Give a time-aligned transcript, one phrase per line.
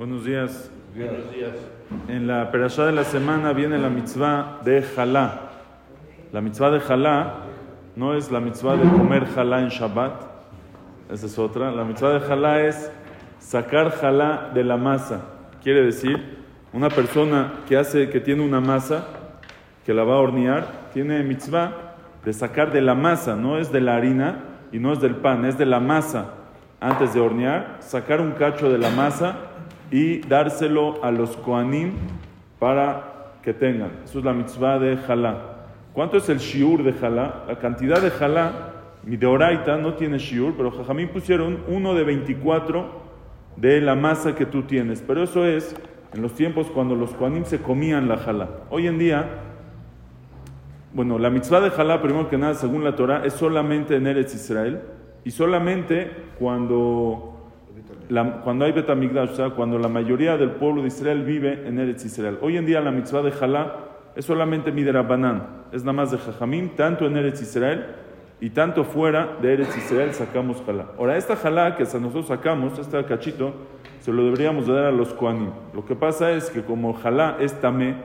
[0.00, 0.70] Buenos días.
[0.96, 1.52] Buenos días.
[2.08, 5.50] En la perashá de la semana viene la mitzvah de jalá.
[6.32, 7.34] La mitzvah de jalá
[7.96, 10.22] no es la mitzvah de comer jalá en Shabbat,
[11.10, 11.70] esa es otra.
[11.70, 12.90] La mitzvah de jalá es
[13.40, 15.20] sacar jalá de la masa.
[15.62, 16.38] Quiere decir,
[16.72, 19.06] una persona que hace, que tiene una masa,
[19.84, 21.74] que la va a hornear, tiene mitzvah
[22.24, 25.44] de sacar de la masa, no es de la harina y no es del pan,
[25.44, 26.36] es de la masa
[26.80, 29.49] antes de hornear, sacar un cacho de la masa
[29.90, 31.92] y dárselo a los koanim
[32.58, 33.90] para que tengan.
[34.04, 35.50] Eso es la mitzvah de jalá.
[35.92, 37.44] ¿Cuánto es el shiur de jalá?
[37.48, 38.72] La cantidad de jalá,
[39.02, 43.00] mi de oraita no tiene shiur, pero jajamín pusieron uno de 24
[43.56, 45.02] de la masa que tú tienes.
[45.06, 45.74] Pero eso es
[46.12, 48.48] en los tiempos cuando los koanim se comían la jalá.
[48.70, 49.28] Hoy en día,
[50.92, 54.34] bueno, la mitzvah de jalá, primero que nada, según la Torah, es solamente en Eretz
[54.34, 54.80] Israel
[55.24, 57.39] y solamente cuando,
[58.42, 62.04] cuando hay Betamigdash, o sea, cuando la mayoría del pueblo de Israel vive en Eretz
[62.04, 62.38] Israel.
[62.42, 63.76] Hoy en día la mitzvah de jalá
[64.16, 67.86] es solamente Miderabanan, es nada más de Jajamim, tanto en Eretz Israel
[68.40, 70.86] y tanto fuera de Eretz Israel sacamos jalá.
[70.98, 73.54] Ahora, esta jalá que nosotros sacamos, este cachito,
[74.00, 75.50] se lo deberíamos dar a los koanim.
[75.74, 77.96] Lo que pasa es que como jalá es tamé,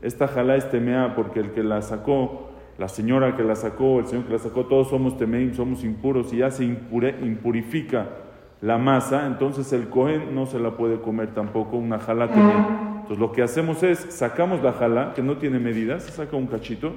[0.00, 4.06] esta jalá es temea porque el que la sacó, la señora que la sacó, el
[4.06, 8.06] señor que la sacó, todos somos temeim, somos impuros y ya se impurifica
[8.62, 13.00] la masa, entonces el cohen no se la puede comer tampoco, una jalá temea.
[13.00, 16.46] Entonces lo que hacemos es, sacamos la jalá, que no tiene medidas, se saca un
[16.46, 16.92] cachito,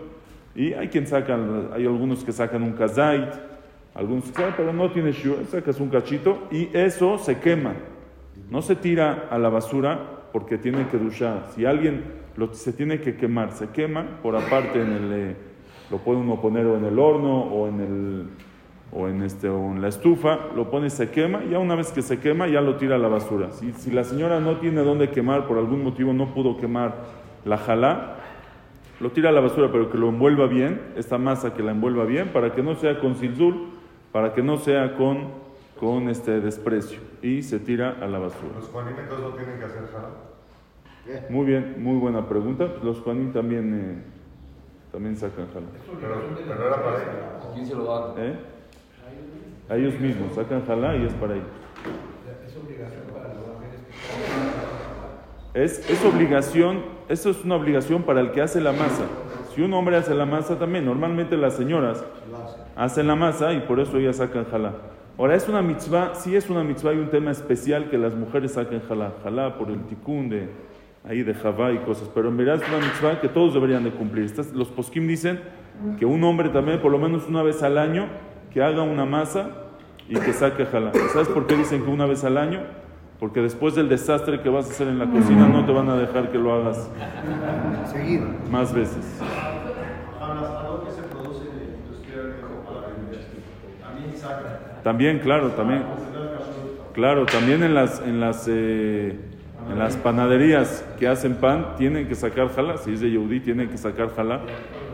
[0.56, 1.38] y hay quien saca,
[1.74, 3.30] hay algunos que sacan un kazait,
[3.96, 7.74] algunos que pero no tiene shur, sacas un cachito y eso se quema.
[8.52, 10.00] No se tira a la basura
[10.32, 11.48] porque tiene que duchar.
[11.56, 12.04] Si alguien
[12.36, 15.36] lo, se tiene que quemar, se quema por aparte en el, eh,
[15.90, 18.28] lo puede uno poner en el horno o en el
[18.92, 21.92] o en este o en la estufa, lo pone se quema y ya una vez
[21.92, 23.52] que se quema ya lo tira a la basura.
[23.52, 26.96] Si, si la señora no tiene dónde quemar por algún motivo no pudo quemar
[27.44, 28.16] la jalá,
[29.00, 32.06] lo tira a la basura, pero que lo envuelva bien, esta masa que la envuelva
[32.06, 33.70] bien, para que no sea con silzul,
[34.12, 35.30] para que no sea con,
[35.80, 38.54] con este desprecio, y se tira a la basura.
[38.56, 40.10] ¿Los juanín entonces no tienen que hacer jalá?
[41.30, 42.68] Muy bien, muy buena pregunta.
[42.82, 44.04] Los Juanín también, eh,
[44.92, 45.68] también sacan jalá.
[46.02, 46.16] Pero,
[46.48, 47.54] pero era para.
[47.54, 48.16] ¿Quién se lo da?
[48.18, 48.40] ¿Eh?
[49.70, 51.48] A ellos mismos, sacan jalá y es para ellos.
[52.46, 53.06] Es obligación
[55.54, 59.06] Es, obligación, eso es una obligación para el que hace la masa.
[59.54, 62.04] Si un hombre hace la masa también, normalmente las señoras
[62.76, 64.74] hacen la masa y por eso ellas sacan jalá.
[65.18, 68.52] Ahora, es una mitzvah, sí es una mitzvah, hay un tema especial que las mujeres
[68.52, 69.14] saquen jalá.
[69.24, 70.50] Jalá por el tikkun de
[71.08, 73.92] ahí de Javá y cosas, pero en verdad es una mitzvah que todos deberían de
[73.92, 74.26] cumplir.
[74.26, 75.40] Estas- los poskim dicen
[75.98, 78.08] que un hombre también, por lo menos una vez al año,
[78.56, 79.50] que haga una masa
[80.08, 80.94] y que saque jalá.
[81.12, 82.62] ¿Sabes por qué dicen que una vez al año?
[83.20, 85.98] Porque después del desastre que vas a hacer en la cocina no te van a
[85.98, 86.90] dejar que lo hagas
[87.92, 88.28] Seguido.
[88.50, 89.20] más veces.
[93.82, 94.82] También sacan.
[94.84, 95.84] También, claro, también.
[96.94, 99.20] Claro, también en las, en las, eh,
[99.70, 102.78] en las panaderías que hacen pan tienen que sacar jalá.
[102.78, 104.40] Si es de Yehudí, tienen que sacar jalá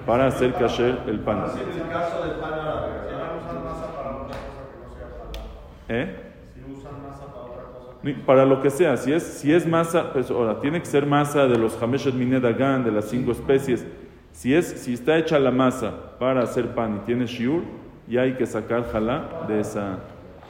[0.07, 1.43] para hacer kasher el pan.
[1.43, 4.77] En el caso del pan árabe, si van a usar masa para otra cosa que
[4.87, 5.39] no sea jalá.
[5.87, 6.15] ¿Eh?
[6.53, 8.25] Si usan masa para otra cosa.
[8.25, 11.47] Para lo que sea, si es, si es masa, pues ahora tiene que ser masa
[11.47, 13.85] de los Hameshet Minedagan, de las cinco especies.
[14.31, 17.63] Si, es, si está hecha la masa para hacer pan y tiene shiur,
[18.07, 19.99] ya hay que sacar jalá de esa,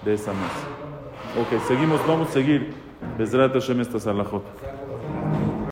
[0.05, 0.67] de esa masa.
[1.39, 2.73] Ok, seguimos, vamos a seguir.
[3.17, 4.43] Bezrat Hashem estas alajot.